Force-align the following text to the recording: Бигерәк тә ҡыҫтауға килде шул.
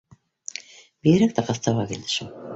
Бигерәк 1.09 1.37
тә 1.41 1.45
ҡыҫтауға 1.51 1.87
килде 1.95 2.13
шул. 2.17 2.35